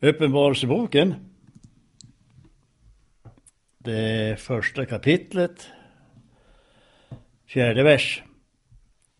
[0.00, 1.14] Uppenbarelseboken.
[3.78, 5.68] Det första kapitlet.
[7.48, 8.22] Fjärde vers.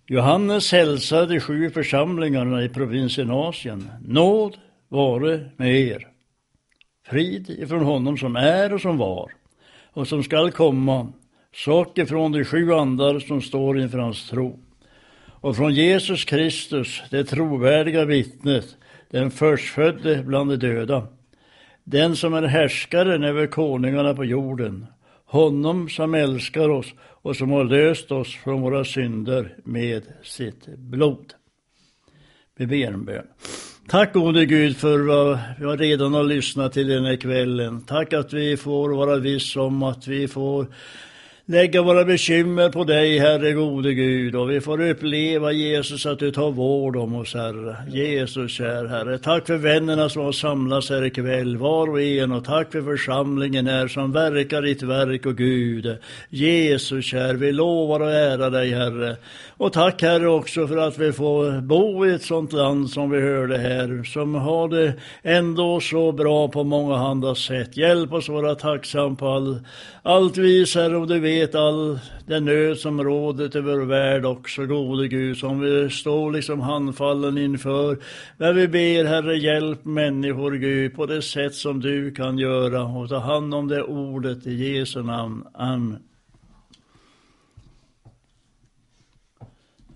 [0.07, 3.91] Johannes hälsade de sju församlingarna i provinsen Asien.
[4.07, 4.57] Nåd
[4.89, 6.09] vare med er.
[7.07, 9.33] Frid ifrån honom som är och som var
[9.93, 11.13] och som skall komma.
[11.55, 14.59] Saker från de sju andar som står inför hans tro.
[15.27, 18.77] Och från Jesus Kristus, det trovärdiga vittnet,
[19.15, 21.07] den förstfödde bland de döda.
[21.85, 24.87] Den som är härskaren över konungarna på jorden.
[25.25, 31.35] Honom som älskar oss och som har löst oss från våra synder med sitt blod.
[32.57, 33.27] Vi ber en bön.
[33.89, 37.85] Tack gode Gud för vad vi redan har lyssnat till den här kvällen.
[37.87, 40.67] Tack att vi får vara viss om att vi får
[41.47, 46.31] lägga våra bekymmer på dig, Herre gode Gud, och vi får uppleva, Jesus, att du
[46.31, 47.77] tar vård om oss, Herre.
[47.89, 49.19] Jesus, kär Herre.
[49.19, 53.67] Tack för vännerna som har samlats här ikväll, var och en, och tack för församlingen
[53.67, 55.97] här som verkar ditt verk, och Gud.
[56.29, 59.17] Jesus, kär, vi lovar och ärar dig, Herre.
[59.57, 63.21] Och tack, Herre, också för att vi får bo i ett sånt land som vi
[63.21, 64.93] hörde här, som har det
[65.23, 67.77] ändå så bra på många andra sätt.
[67.77, 69.61] Hjälp oss vara tacksam på all,
[70.03, 74.25] allt vis, Herre, om du vill vet all den nöd som råder i vår värld
[74.25, 77.99] också, gode Gud, som vi står liksom handfallen inför.
[78.37, 83.09] Men vi ber, Herre, hjälp människor, Gud, på det sätt som du kan göra och
[83.09, 85.47] ta hand om det ordet i Jesu namn.
[85.55, 86.03] Amen.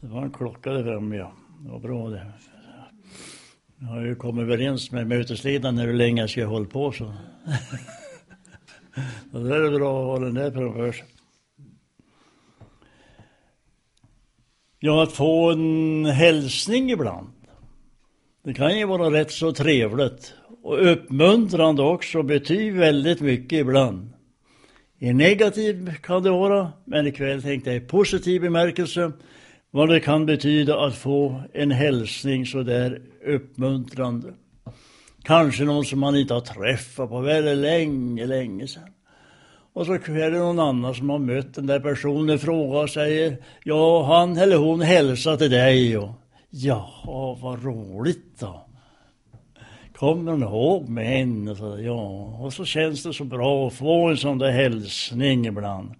[0.00, 1.32] Det var en klocka där framme, ja.
[1.60, 2.26] Det var bra det.
[3.80, 7.04] Jag har ju kommit överens med mötesledaren hur länge jag ska hålla på så.
[9.30, 11.04] det är bra att ha den där framför sig.
[14.80, 17.28] Ja, att få en hälsning ibland.
[18.44, 20.34] Det kan ju vara rätt så trevligt.
[20.62, 24.12] Och uppmuntrande också, betyder väldigt mycket ibland.
[24.98, 29.12] I negativ kan det vara, men ikväll tänkte jag i positiv bemärkelse
[29.70, 34.34] vad det kan betyda att få en hälsning sådär uppmuntrande.
[35.22, 38.82] Kanske någon som man inte har träffat på väldigt länge, länge sedan.
[39.78, 43.36] Och så är det någon annan som har mött den där personen frågar och säger
[43.64, 45.98] Ja, han eller hon hälsar till dig.
[45.98, 46.10] Och,
[46.50, 48.66] Jaha, vad roligt då.
[49.94, 51.50] Kommer hon ihåg mig?
[51.50, 52.00] Och så, ja,
[52.40, 55.90] och så känns det så bra att få en sån där hälsning ibland.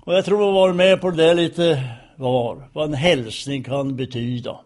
[0.00, 1.82] Och jag tror att var med på det där lite
[2.16, 4.60] var, vad en hälsning kan betyda.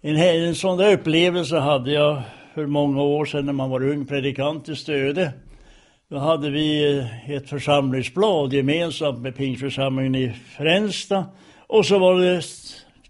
[0.00, 2.22] En, en sån där upplevelse hade jag
[2.54, 5.32] för många år sedan när man var ung predikant i Stöde.
[6.08, 11.24] Då hade vi ett församlingsblad gemensamt med Pingstförsamlingen i Fränsta.
[11.66, 12.42] Och så var det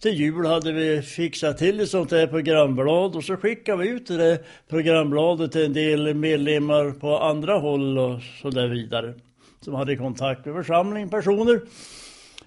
[0.00, 4.06] till jul hade vi fixat till ett sånt där programblad och så skickade vi ut
[4.06, 9.14] det där programbladet till en del medlemmar på andra håll och så där vidare.
[9.60, 11.60] Som hade kontakt med församlingen, personer.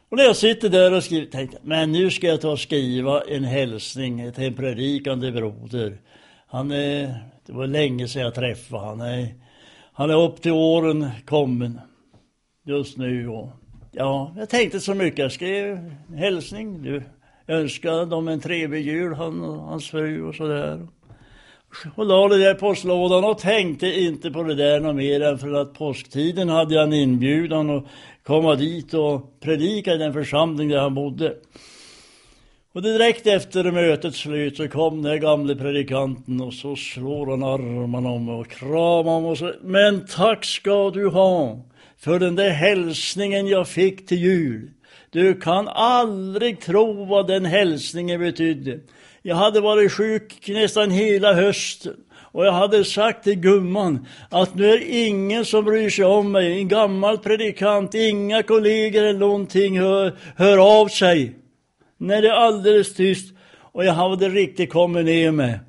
[0.09, 3.21] Och när jag sitter där och skriver, tänkte men nu ska jag ta och skriva
[3.21, 5.97] en hälsning till en predikande broder.
[6.47, 7.13] Han är,
[7.45, 9.27] det var länge sedan jag träffade honom,
[9.99, 11.79] han är upp till åren kommen
[12.65, 13.27] just nu.
[13.27, 13.49] Och,
[13.91, 15.19] ja, jag tänkte så mycket.
[15.19, 15.77] Jag skrev
[16.09, 16.83] en hälsning.
[16.83, 17.03] Du
[17.47, 20.87] önskade dem en trevlig jul, han och hans fru och sådär.
[21.95, 25.37] Och la det där i postlådan och tänkte inte på det där något mer än
[25.37, 27.85] för att påsktiden hade jag en inbjudan att
[28.23, 31.35] komma dit och predika i den församling där han bodde.
[32.79, 38.09] Och direkt efter mötets slut så kom den gamle predikanten och så slår han armarna
[38.09, 39.53] om och kramar om och så.
[39.61, 41.59] Men tack ska du ha
[41.97, 44.71] för den där hälsningen jag fick till jul.
[45.09, 48.79] Du kan aldrig tro vad den hälsningen betydde.
[49.21, 51.95] Jag hade varit sjuk nästan hela hösten.
[52.31, 56.59] Och jag hade sagt till gumman att nu är ingen som bryr sig om mig.
[56.59, 61.35] En gammal predikant, inga kollegor eller någonting hör, hör av sig
[61.99, 63.33] när det är alldeles tyst
[63.71, 65.59] och jag hade riktigt kommit ner mig.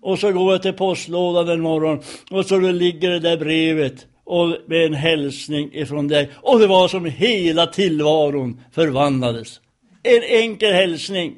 [0.00, 4.56] Och så går jag till postlådan en morgon och så ligger det där brevet och
[4.66, 6.30] med en hälsning ifrån dig.
[6.34, 9.60] Och det var som hela tillvaron förvandlades.
[10.02, 11.34] En enkel hälsning.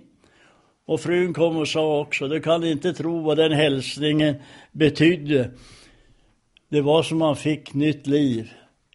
[0.87, 4.35] Och frun kom och sa också, du kan inte tro vad den hälsningen
[4.73, 5.51] betydde.
[6.69, 8.51] Det var som man fick nytt liv.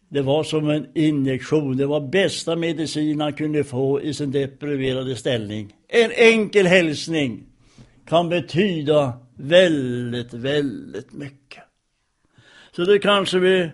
[0.08, 1.76] Det var som en injektion.
[1.76, 5.76] Det var bästa medicin han kunde få i sin deprimerade ställning.
[5.88, 7.46] En enkel hälsning
[8.06, 11.62] kan betyda väldigt, väldigt mycket.
[12.72, 13.70] Så det kanske vi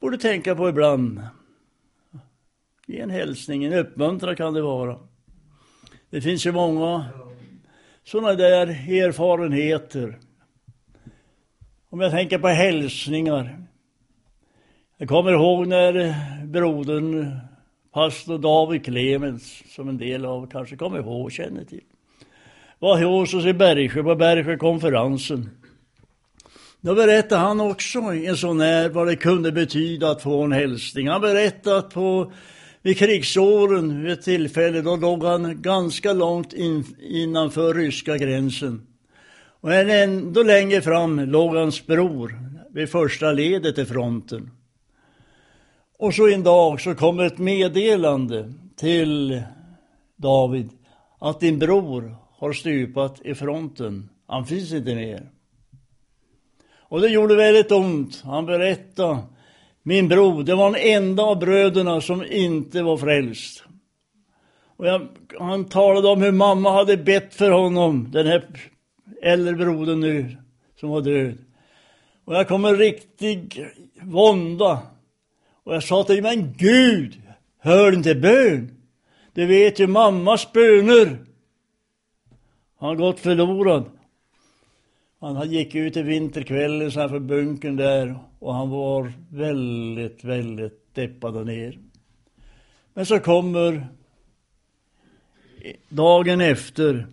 [0.00, 1.20] borde tänka på ibland.
[2.86, 4.98] Ge en hälsning, en uppmuntran kan det vara.
[6.10, 7.04] Det finns ju många
[8.04, 10.18] sådana där erfarenheter.
[11.90, 13.66] Om jag tänker på hälsningar.
[14.98, 16.14] Jag kommer ihåg när
[16.46, 17.38] brodern
[17.92, 21.80] pastor David Clemens, som en del av kanske kommer ihåg och känner till,
[22.78, 25.50] var hos oss i Bergsjö på Bergsjökonferensen.
[26.80, 31.08] Då berättade han också en sån här vad det kunde betyda att få en hälsning.
[31.08, 32.32] Han berättade att på,
[32.82, 38.86] vid krigsåren, vid ett tillfälle, då låg han ganska långt in, innanför ryska gränsen.
[39.60, 42.38] Och ändå längre fram låg hans bror
[42.72, 44.50] vid första ledet i fronten.
[46.04, 49.42] Och så en dag så kommer ett meddelande till
[50.16, 50.70] David
[51.18, 54.10] att din bror har stupat i fronten.
[54.26, 55.30] Han finns inte mer.
[56.78, 58.22] Och det gjorde väldigt ont.
[58.24, 59.18] Han berättade,
[59.82, 63.64] min bror, det var den enda av bröderna som inte var frälst.
[64.76, 65.08] Och jag,
[65.38, 68.44] han talade om hur mamma hade bett för honom, den här
[69.22, 70.36] äldre brodern nu,
[70.80, 71.38] som var död.
[72.24, 73.66] Och jag kom en riktig
[74.02, 74.82] vånda.
[75.64, 77.22] Och jag sa till men Gud,
[77.58, 78.70] hör inte bön?
[79.32, 81.18] Du vet ju mammas böner.
[82.78, 83.84] Han har gått förlorad.
[85.20, 90.94] Han gick ut i vinterkvällen så här för bunkern där och han var väldigt, väldigt
[90.94, 91.78] deppad och ner.
[92.94, 93.86] Men så kommer
[95.88, 97.06] dagen efter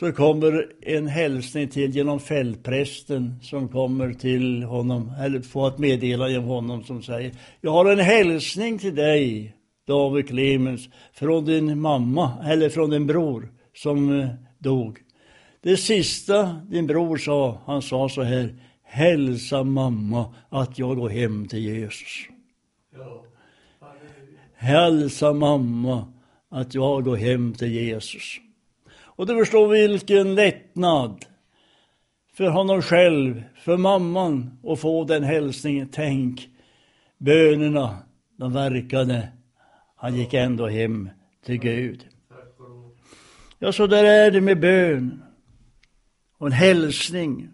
[0.00, 6.32] så kommer en hälsning till genom fältprästen som kommer till honom, eller får ett meddelande
[6.32, 9.54] genom honom som säger Jag har en hälsning till dig,
[9.86, 14.98] David Clemens, från din mamma, eller från din bror som eh, dog.
[15.60, 21.48] Det sista din bror sa, han sa så här, hälsa mamma att jag går hem
[21.48, 22.28] till Jesus.
[22.96, 23.24] Ja.
[24.54, 26.12] Hälsa mamma
[26.48, 28.40] att jag går hem till Jesus.
[29.20, 31.24] Och du förstår vilken lättnad
[32.34, 35.88] för honom själv, för mamman att få den hälsningen.
[35.92, 36.48] Tänk,
[37.18, 37.98] bönerna,
[38.36, 39.28] de verkade.
[39.96, 41.10] Han gick ändå hem
[41.44, 42.08] till Gud.
[43.58, 45.22] Ja, så där är det med bön
[46.38, 47.50] och en hälsning.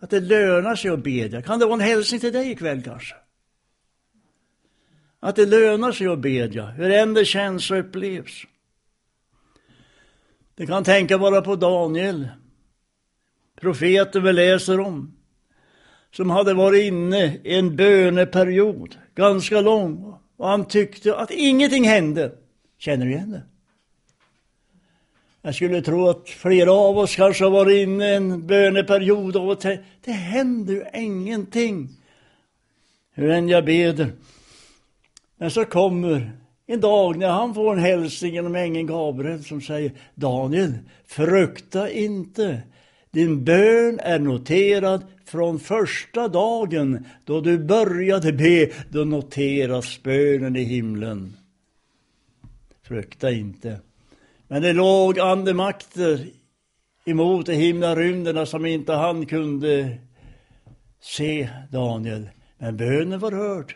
[0.00, 1.42] Att det lönar sig att bedja.
[1.42, 3.14] Kan det vara en hälsning till dig ikväll kanske?
[5.20, 8.46] Att det lönar sig att bedja, hur än det känns och upplevs.
[10.56, 12.28] Du kan tänka bara på Daniel,
[13.60, 15.16] profeten vi läser om,
[16.10, 22.32] som hade varit inne i en böneperiod, ganska lång, och han tyckte att ingenting hände.
[22.78, 23.42] Känner du igen det?
[25.42, 29.60] Jag skulle tro att flera av oss kanske har varit inne i en böneperiod och
[29.60, 31.88] tänkt, det händer ju ingenting.
[33.12, 34.12] Hur än jag beder.
[35.36, 36.32] Men så kommer
[36.66, 40.74] en dag när han får en hälsning genom ängeln Gabriel som säger Daniel,
[41.06, 42.62] frukta inte.
[43.10, 48.70] Din bön är noterad från första dagen då du började be.
[48.90, 51.36] Då noteras bönen i himlen.
[52.82, 53.80] Frukta inte.
[54.48, 56.26] Men det låg andemakter
[57.04, 59.98] emot de himlarymderna som inte han kunde
[61.00, 62.28] se Daniel.
[62.58, 63.74] Men bönen var hörd.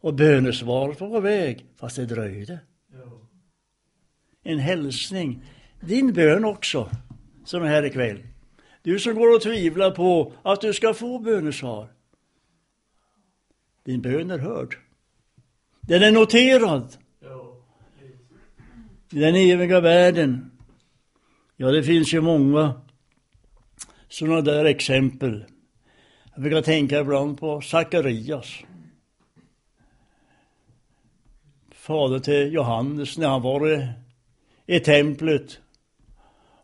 [0.00, 2.58] Och bönesvaret var på väg, fast det dröjde.
[4.42, 5.42] En hälsning.
[5.80, 6.90] Din bön också,
[7.44, 8.22] som är här ikväll.
[8.82, 11.88] Du som går och tvivlar på att du ska få bönesvar.
[13.84, 14.76] Din bön är hörd.
[15.80, 16.96] Den är noterad
[19.12, 20.50] i den eviga världen.
[21.56, 22.80] Ja, det finns ju många
[24.08, 25.44] sådana där exempel.
[26.34, 28.64] Jag brukar tänka ibland på Sakarias.
[31.90, 33.88] Fader till Johannes när han var
[34.66, 35.58] i templet.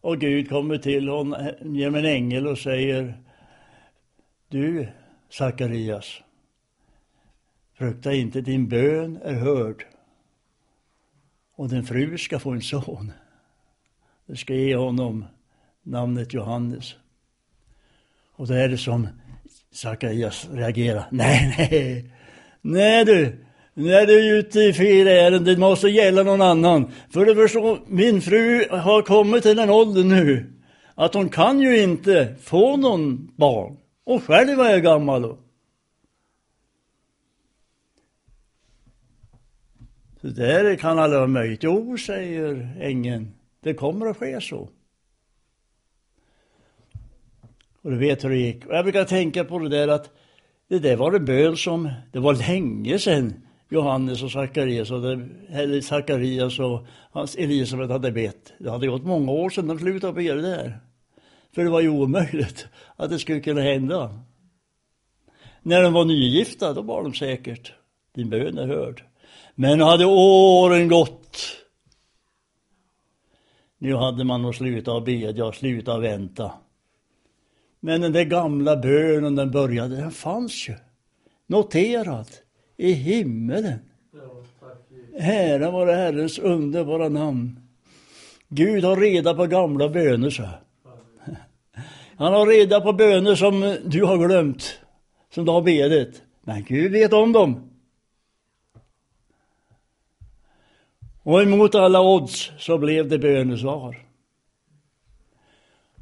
[0.01, 3.23] Och Gud kommer till honom genom en ängel och säger
[4.49, 4.89] Du,
[5.29, 6.21] Sakarias,
[7.75, 9.85] frukta inte, din bön är hörd
[11.57, 13.13] och din fru ska få en son.
[14.27, 15.25] Du ska ge honom
[15.83, 16.95] namnet Johannes.
[18.33, 19.09] Och då är det som
[19.71, 21.09] Sakarias reagerar.
[21.11, 22.13] Nej, nej,
[22.61, 23.46] nej du,
[23.79, 26.91] när du är ute i fel ärende, det måste gälla någon annan.
[27.11, 30.53] För du förstår, min fru har kommit till den åldern nu
[30.95, 33.77] att hon kan ju inte få någon barn.
[34.05, 35.39] Och själv är jag gammal då.
[40.21, 41.63] Det där kan aldrig vara möjligt.
[41.63, 44.69] Jo, säger ängeln, det kommer att ske så.
[47.83, 48.67] Och du vet hur det gick.
[48.67, 50.11] Och jag brukar tänka på det där att
[50.69, 55.05] det där var en bön som, det var länge sedan Johannes och Sakarias och
[55.51, 58.53] eller Sakarias och hans Elisabet hade bett.
[58.59, 60.81] Det hade gått många år sedan de slutade be det där.
[61.55, 64.21] För det var ju omöjligt att det skulle kunna hända.
[65.63, 67.73] När de var nygifta, då var de säkert.
[68.15, 69.05] Din bön är hörd.
[69.55, 71.39] Men hade åren gått.
[73.79, 76.53] Nu hade man nog slutat bedja, och slutat vänta.
[77.81, 80.75] Men den där gamla bönen den började, den fanns ju.
[81.47, 82.27] Noterad
[82.77, 83.79] i himmelen.
[85.19, 87.61] Ära vare Herrens underbara namn.
[88.49, 90.49] Gud har reda på gamla böner, så.
[92.17, 94.81] Han har reda på böner som du har glömt,
[95.31, 96.23] som du har bedit.
[96.43, 97.71] Men Gud vet om dem.
[101.23, 104.07] Och emot alla odds så blev det bönesvar.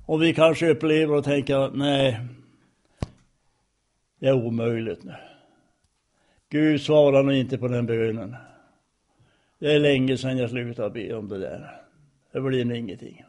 [0.06, 2.20] Och vi kanske upplever och tänker, nej,
[4.18, 5.14] det är omöjligt nu.
[6.54, 8.36] Gud svarar nog inte på den bönen.
[9.58, 11.82] Det är länge sedan jag slutade be om det där.
[12.32, 13.24] Det blir nog ingenting.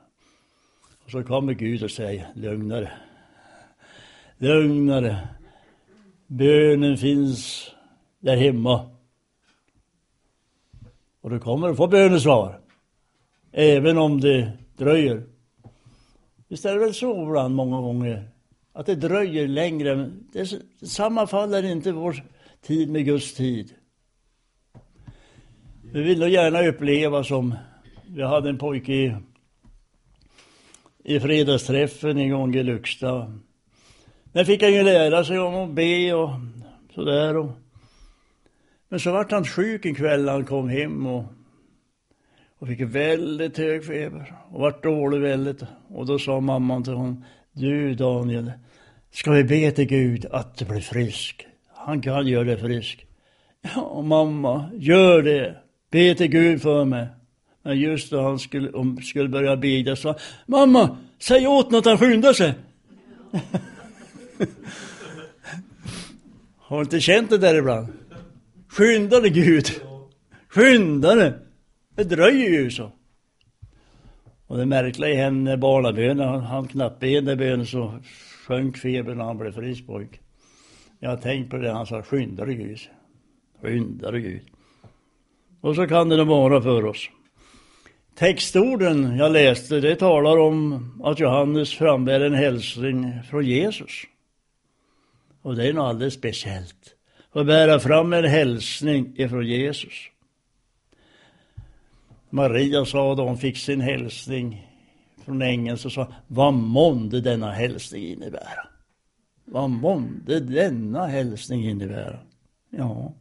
[1.05, 2.91] Och så kommer Gud och säger, lugnare.
[4.37, 5.27] Lugnare.
[6.27, 7.71] Bönen finns
[8.19, 8.89] där hemma.
[11.21, 12.59] Och du kommer att få bönesvar.
[13.51, 15.23] Även om det dröjer.
[16.47, 18.29] Visst är det väl så ibland många gånger?
[18.73, 20.11] Att det dröjer längre.
[20.33, 22.34] Det sammanfaller inte vår
[22.65, 23.73] tid med Guds tid.
[25.81, 27.55] Vi vill nog gärna uppleva som,
[28.07, 29.15] vi hade en pojke i,
[31.03, 33.33] i fredagsträffen en gång i Luxta.
[34.23, 36.29] Där fick han ju lära sig om att be och
[36.95, 37.37] sådär.
[37.37, 37.51] Och,
[38.89, 41.23] men så vart han sjuk en kväll när han kom hem och,
[42.59, 45.63] och fick väldigt hög feber och vart dålig väldigt.
[45.87, 48.51] Och då sa mamman till honom, du Daniel,
[49.11, 51.47] ska vi be till Gud att du blir frisk?
[51.85, 53.05] Han kan göra dig frisk.
[53.75, 55.55] Ja, mamma, gör det.
[55.91, 57.07] Be till Gud för mig.
[57.63, 60.15] Men just då han skulle, om, skulle börja bedja sa
[60.45, 62.53] Mamma, säg åt något han skyndar sig.
[66.57, 67.87] Har du inte känt det där ibland?
[68.69, 69.65] Skynda dig Gud.
[70.47, 71.33] Skynda dig.
[71.95, 72.91] Det dröjer ju så.
[74.47, 77.99] Och det märkliga i henne barnabönen, han, han knappt be bönen så
[78.47, 80.21] sjönk febern och han blev frisk pojk.
[80.99, 82.79] Jag har tänkt på det, han sa skynda dig Gud.
[83.61, 84.41] Skynda dig Gud.
[85.61, 87.09] Och så kan det nog vara för oss.
[88.15, 93.91] Textorden jag läste, det talar om att Johannes frambär en hälsning från Jesus.
[95.41, 96.95] Och det är något alldeles speciellt.
[97.31, 99.93] Att bära fram en hälsning ifrån Jesus.
[102.29, 104.67] Maria sa då hon fick sin hälsning
[105.25, 108.67] från ängeln så sa vad månde denna hälsning innebära?
[109.45, 112.19] Vad månde denna hälsning innebära?
[112.69, 113.13] Ja.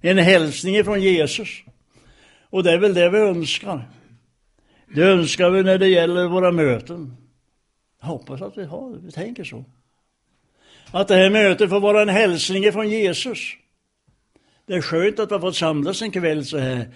[0.00, 1.48] En hälsning från Jesus.
[2.50, 3.90] Och det är väl det vi önskar.
[4.94, 7.16] Det önskar vi när det gäller våra möten.
[8.00, 9.64] Jag hoppas att vi har vi tänker så.
[10.90, 13.38] Att det här mötet får vara en hälsning från Jesus.
[14.66, 16.88] Det är skönt att vi har fått samlas en kväll så här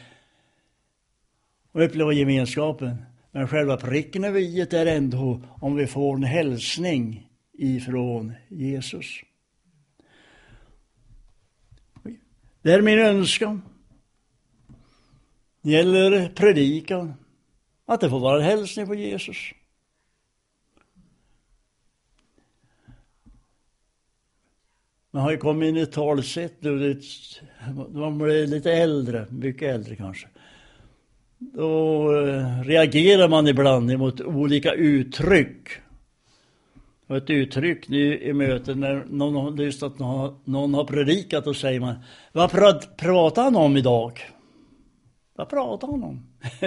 [1.72, 2.96] och uppleva gemenskapen.
[3.30, 9.20] Men själva pricken över i är ändå om vi får en hälsning ifrån Jesus.
[12.62, 13.62] Det är min önskan.
[15.62, 17.14] Det gäller predikan.
[17.86, 19.36] Att det får vara en hälsning på Jesus.
[25.10, 27.00] Man har ju kommit in i ett talsätt nu,
[27.90, 30.28] man blir lite äldre, mycket äldre kanske.
[31.38, 35.68] Då eh, reagerar man ibland emot olika uttryck.
[37.06, 39.98] Och ett uttryck nu i möten när någon har lyssnat,
[40.44, 41.94] någon har predikat och säger man
[42.32, 42.50] Vad
[42.96, 44.20] pratar han om idag?
[45.36, 46.26] Vad pratar han om?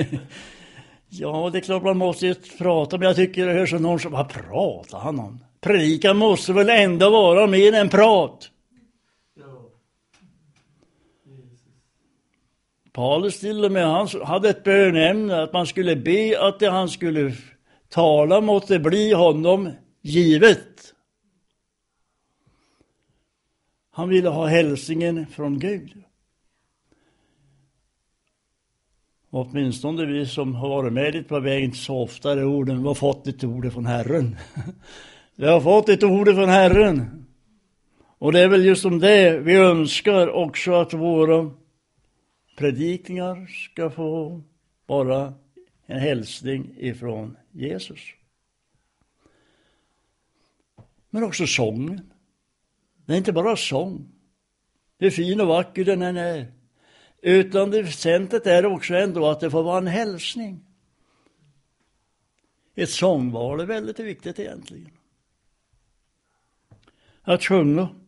[1.09, 4.11] ja, det är klart man måste ju prata, men jag tycker det hörs någon som,
[4.11, 5.43] vad pratar han om?
[5.61, 8.50] Predikan måste väl ändå vara mer än prat?
[12.93, 16.89] Paulus till och med, han hade ett bönämne att man skulle be att det han
[16.89, 17.33] skulle
[17.89, 19.69] tala måtte bli honom
[20.01, 20.93] givet.
[23.91, 26.03] Han ville ha hälsningen från Gud.
[29.29, 32.95] Åtminstone vi som har varit med lite på vägen så ofta är orden, vi har
[32.95, 34.37] fått ett ord från Herren.
[35.35, 37.25] Vi har fått ett ord från Herren.
[38.17, 41.51] Och det är väl just om det vi önskar också att våra
[42.61, 44.41] predikningar ska få
[44.85, 45.33] vara
[45.85, 47.99] en hälsning ifrån Jesus.
[51.09, 52.11] Men också sången.
[53.05, 54.11] Det är inte bara sång.
[54.97, 56.51] hur fin och vacker den än är.
[57.21, 60.65] Utan det väsentligt är också ändå att det får vara en hälsning.
[62.75, 64.89] Ett sångval är väldigt viktigt egentligen.
[67.21, 68.00] Att sjunga.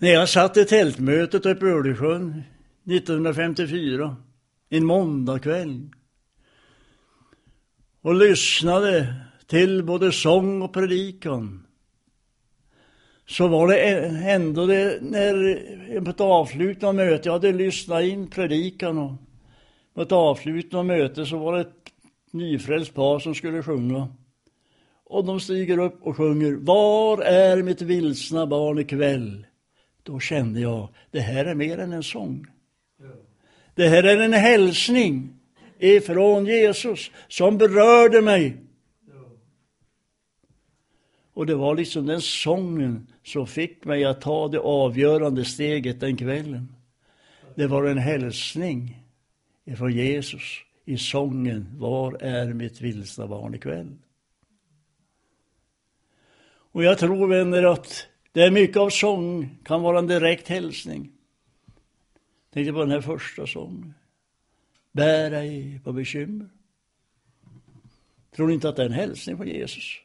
[0.00, 2.42] När jag satt i tältmötet uppe i Ödesjön
[2.90, 4.16] 1954,
[4.68, 5.88] en måndagkväll,
[8.02, 9.14] och lyssnade
[9.46, 11.66] till både sång och predikan,
[13.26, 13.80] så var det
[14.32, 19.12] ändå det, när på ett avslutande möte, jag hade lyssnat in predikan och
[19.94, 21.92] på ett avslutande möte så var det ett
[22.30, 24.08] nyfrälst par som skulle sjunga.
[25.04, 29.47] Och de stiger upp och sjunger Var är mitt vilsna barn ikväll?
[30.08, 32.46] Då kände jag, det här är mer än en sång.
[33.74, 35.28] Det här är en hälsning
[35.78, 38.56] ifrån Jesus som berörde mig.
[41.32, 46.16] Och det var liksom den sången som fick mig att ta det avgörande steget den
[46.16, 46.74] kvällen.
[47.54, 49.02] Det var en hälsning
[49.64, 53.96] ifrån Jesus i sången Var är mitt vilsna barn ikväll?
[56.72, 58.06] Och jag tror vänner att
[58.38, 61.12] där mycket av sång kan vara en direkt hälsning.
[62.50, 63.94] Tänkte på den här första sången.
[64.92, 66.48] Bär ej på bekymmer.
[68.36, 70.00] Tror ni inte att det är en hälsning från Jesus?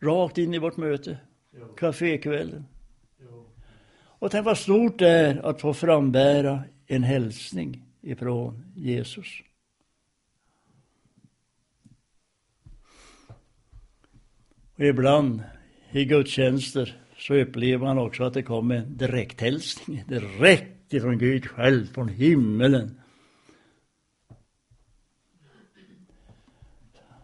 [0.00, 1.18] Rakt in i vårt möte.
[1.76, 2.64] kafékvällen.
[3.96, 9.42] Och tänk vad stort det är att få frambära en hälsning ifrån Jesus.
[14.74, 15.42] Och ibland
[15.92, 21.86] i gudstjänster så upplever man också att det kommer en direkthälsning, direkt ifrån Gud själv,
[21.86, 23.00] från himmelen.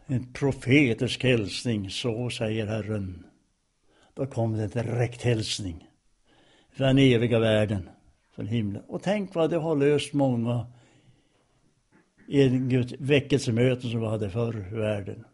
[0.07, 3.27] En profetisk hälsning, så säger Herren.
[4.15, 5.89] Då kommer det en direkthälsning
[6.73, 7.89] från den eviga världen,
[8.35, 8.83] från himlen.
[8.87, 10.67] Och tänk vad det har löst många
[12.29, 12.49] i
[12.99, 15.25] väckelsemöten som vi hade förr i världen.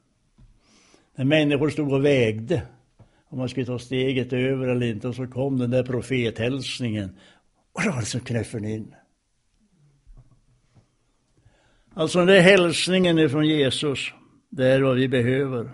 [1.14, 2.62] När människor stod och vägde
[3.28, 7.16] om man skulle ta steget över eller inte och så kom den där profethälsningen
[7.72, 8.94] och då var det som knäffen in.
[11.94, 14.12] Alltså den där hälsningen ifrån Jesus,
[14.48, 15.70] det är vad vi behöver.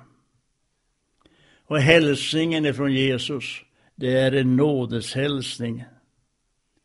[1.67, 3.63] Och hälsningen ifrån Jesus,
[3.95, 5.85] det är en nådeshälsning.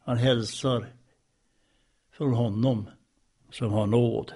[0.06, 0.94] Han hälsar
[2.18, 2.90] från honom
[3.52, 4.34] som har nåd.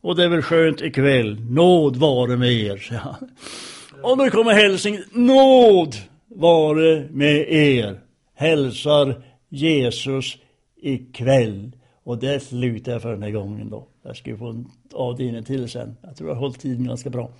[0.00, 3.30] Och det är väl skönt ikväll, nåd vare med er, säger han.
[4.02, 5.94] Och nu kommer hälsningen, nåd
[6.28, 8.00] vare med er,
[8.34, 10.36] hälsar Jesus
[10.76, 11.72] ikväll.
[12.04, 13.88] Och det slutar jag för den här gången då.
[14.02, 15.96] Jag ska få en avdelning till sen.
[16.02, 17.30] Jag tror jag har hållit tiden ganska bra.